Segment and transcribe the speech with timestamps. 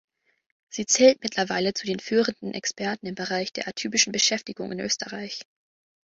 [0.69, 5.41] Sie zählt mittlerweile zu den führenden Experten im Bereich der atypischen Beschäftigung in Österreich.